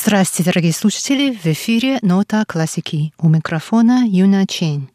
Здравствуйте, 0.00 0.52
дорогие 0.52 0.72
слушатели! 0.72 1.34
В 1.34 1.44
эфире 1.46 1.98
«Нота 2.02 2.44
классики». 2.46 3.12
У 3.18 3.28
микрофона 3.28 4.04
Юна 4.06 4.46
Чен. 4.46 4.90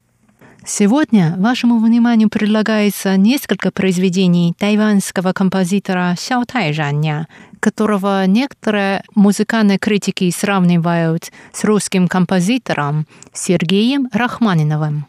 Сегодня 0.66 1.36
вашему 1.38 1.80
вниманию 1.80 2.30
предлагается 2.30 3.18
несколько 3.18 3.70
произведений 3.70 4.54
тайванского 4.58 5.34
композитора 5.34 6.16
Сяо 6.18 6.46
Тайжаня, 6.46 7.28
которого 7.60 8.26
некоторые 8.28 9.04
музыкальные 9.14 9.78
критики 9.78 10.32
сравнивают 10.32 11.34
с 11.52 11.66
русским 11.66 12.08
композитором 12.08 13.06
Сергеем 13.34 14.08
Рахманиновым. 14.14 15.06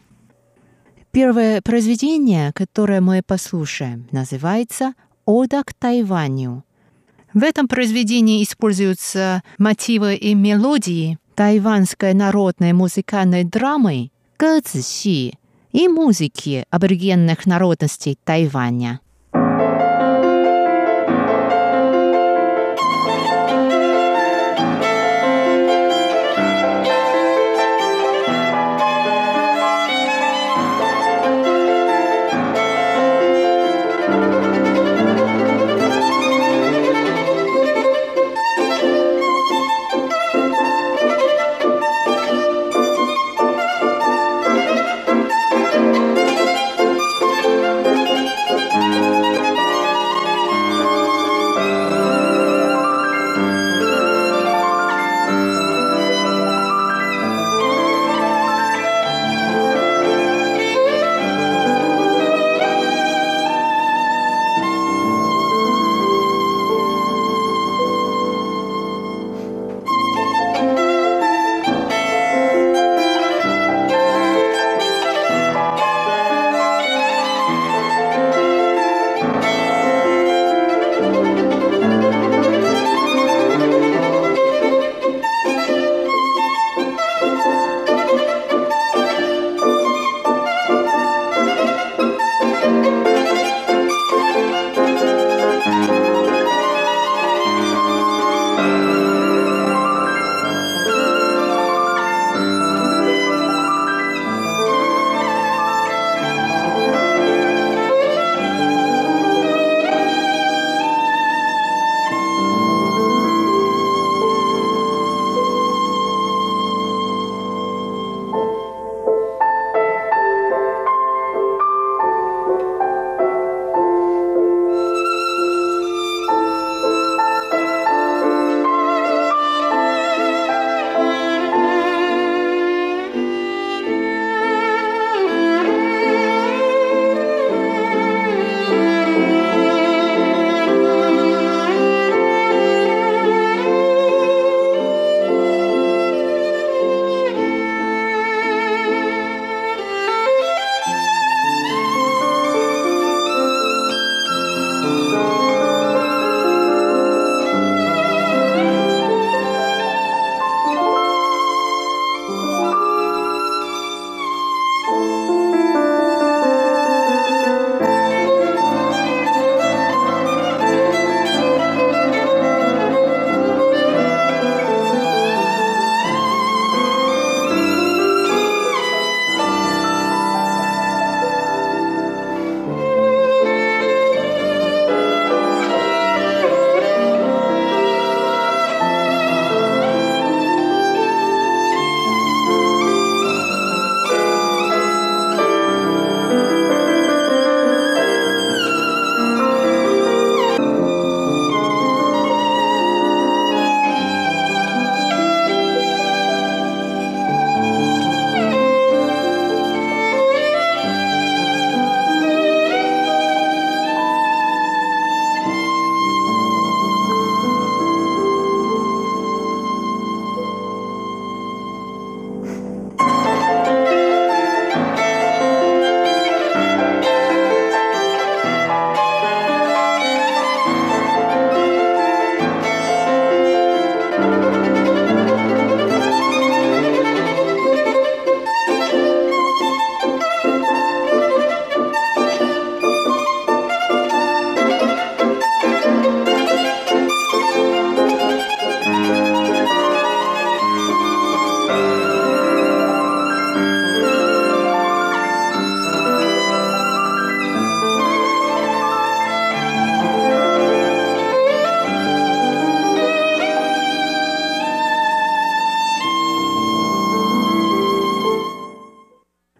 Первое 1.12 1.62
произведение, 1.62 2.50
которое 2.52 3.00
мы 3.00 3.22
послушаем, 3.24 4.08
называется 4.10 4.94
«Ода 5.24 5.62
к 5.62 5.72
Тайваню». 5.72 6.63
В 7.34 7.42
этом 7.42 7.66
произведении 7.66 8.44
используются 8.44 9.42
мотивы 9.58 10.14
и 10.14 10.34
мелодии 10.34 11.18
тайванской 11.34 12.14
народной 12.14 12.72
музыкальной 12.72 13.42
драмы 13.42 14.12
«Гэцзixi» 14.38 15.34
и 15.72 15.88
музыки 15.88 16.64
аборигенных 16.70 17.44
народностей 17.44 18.16
Тайваня. 18.22 19.00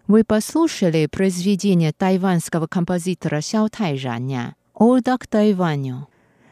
Вы 0.07 0.23
послушали 0.23 1.07
произведение 1.07 1.91
тайванского 1.91 2.67
композитора 2.67 3.41
Сяо 3.41 3.69
Тайжаня 3.69 4.55
«Ода 4.75 5.17
к 5.17 5.25
Тайваню». 5.25 6.07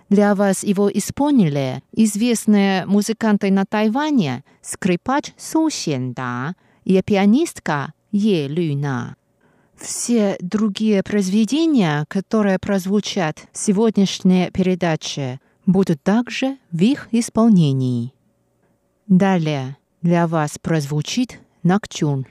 Для 0.09 0.33
вас 0.33 0.63
его 0.63 0.91
исполнили 0.91 1.83
известные 1.91 2.85
музыканты 2.87 3.51
на 3.51 3.65
Тайване, 3.65 4.43
скрипач 4.61 5.33
Су 5.37 5.69
Сенда 5.69 6.55
и 6.83 6.99
пианистка 7.03 7.93
Е 8.11 8.47
Люна. 8.47 9.17
Все 9.75 10.35
другие 10.39 11.03
произведения, 11.03 12.05
которые 12.07 12.57
прозвучат 12.57 13.45
в 13.51 13.57
сегодняшней 13.57 14.49
передаче, 14.51 15.39
будут 15.65 16.01
также 16.01 16.57
в 16.71 16.81
их 16.81 17.07
исполнении. 17.11 18.13
Далее 19.07 19.77
для 20.01 20.27
вас 20.27 20.57
прозвучит 20.59 21.39
Ноктюрн. 21.63 22.25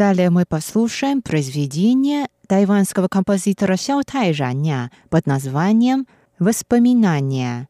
Далее 0.00 0.30
мы 0.30 0.46
послушаем 0.48 1.20
произведение 1.20 2.26
тайванского 2.46 3.08
композитора 3.08 3.76
Сяо 3.76 4.02
Тайжаня 4.02 4.90
под 5.10 5.26
названием 5.26 6.06
«Воспоминания». 6.38 7.68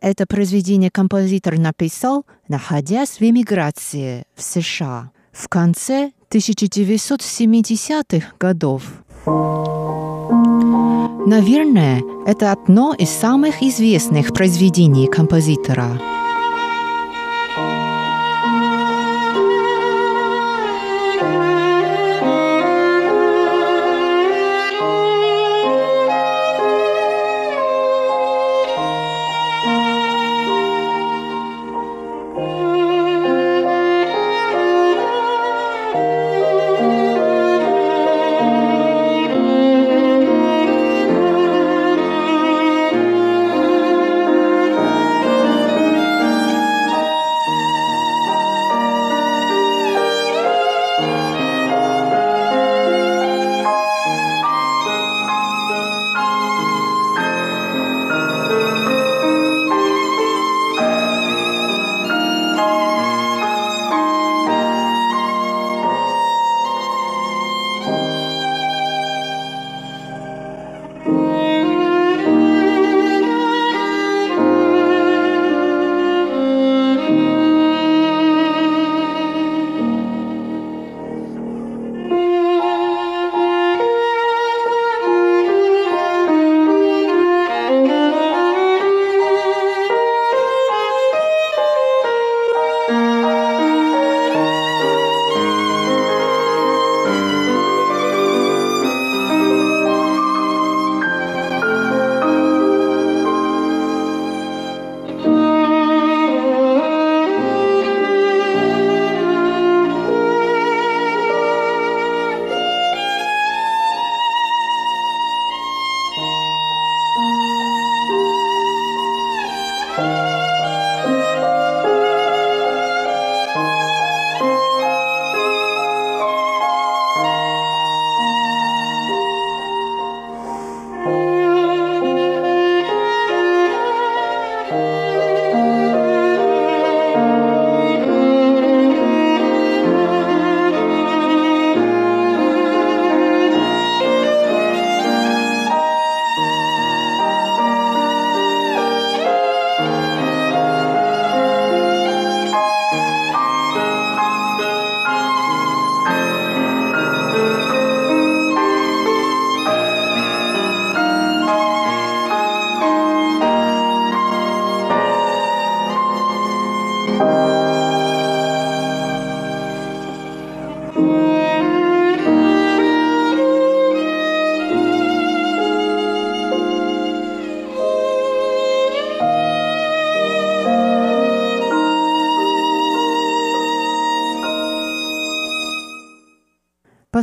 Это 0.00 0.26
произведение 0.26 0.92
композитор 0.92 1.58
написал, 1.58 2.24
находясь 2.46 3.18
в 3.18 3.22
эмиграции 3.22 4.26
в 4.36 4.42
США 4.42 5.10
в 5.32 5.48
конце 5.48 6.12
1970-х 6.30 8.28
годов. 8.38 8.84
Наверное, 11.26 12.00
это 12.28 12.52
одно 12.52 12.94
из 12.94 13.10
самых 13.10 13.60
известных 13.60 14.32
произведений 14.32 15.08
композитора. 15.08 16.15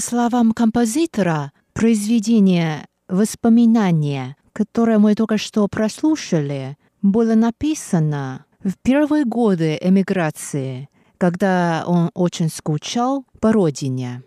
Словам 0.03 0.51
композитора, 0.51 1.51
произведение 1.73 2.85
«Воспоминания», 3.07 4.35
которое 4.51 4.99
мы 4.99 5.15
только 5.15 5.37
что 5.37 5.67
прослушали, 5.67 6.77
было 7.01 7.33
написано 7.35 8.45
в 8.63 8.73
первые 8.81 9.25
годы 9.25 9.77
эмиграции, 9.81 10.89
когда 11.17 11.83
он 11.87 12.11
очень 12.13 12.49
скучал 12.49 13.25
по 13.39 13.51
родине. 13.51 14.23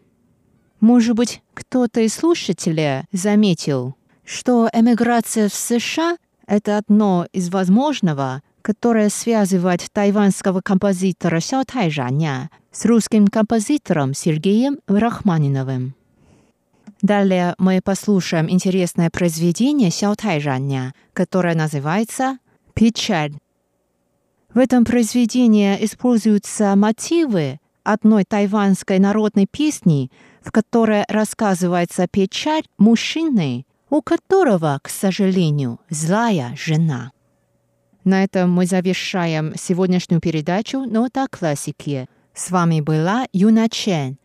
Может 0.80 1.14
быть, 1.14 1.42
кто-то 1.54 2.00
из 2.00 2.14
слушателей 2.14 3.04
заметил, 3.12 3.96
что 4.24 4.68
эмиграция 4.72 5.48
в 5.48 5.54
США— 5.54 6.16
это 6.46 6.78
одно 6.78 7.26
из 7.32 7.50
возможного, 7.50 8.42
которое 8.66 9.10
связывает 9.10 9.86
тайванского 9.92 10.60
композитора 10.60 11.38
Сяо 11.38 11.62
Тайжаня 11.64 12.50
с 12.72 12.84
русским 12.84 13.28
композитором 13.28 14.12
Сергеем 14.12 14.80
Рахманиновым. 14.88 15.94
Далее 17.00 17.54
мы 17.58 17.80
послушаем 17.80 18.50
интересное 18.50 19.08
произведение 19.08 19.92
Сяо 19.92 20.16
Тайжаня, 20.16 20.94
которое 21.12 21.54
называется 21.54 22.38
«Печаль». 22.74 23.34
В 24.52 24.58
этом 24.58 24.84
произведении 24.84 25.76
используются 25.84 26.74
мотивы 26.74 27.60
одной 27.84 28.24
тайванской 28.24 28.98
народной 28.98 29.46
песни, 29.48 30.10
в 30.42 30.50
которой 30.50 31.04
рассказывается 31.06 32.08
печаль 32.08 32.64
мужчины, 32.78 33.64
у 33.90 34.02
которого, 34.02 34.80
к 34.82 34.88
сожалению, 34.88 35.78
злая 35.88 36.52
жена. 36.56 37.12
На 38.06 38.22
этом 38.22 38.52
мы 38.52 38.66
завершаем 38.66 39.52
сегодняшнюю 39.56 40.20
передачу 40.20 40.84
«Нота 40.84 41.26
классики». 41.28 42.06
С 42.34 42.52
вами 42.52 42.80
была 42.80 43.26
Юна 43.32 43.68
Чен. 43.68 44.16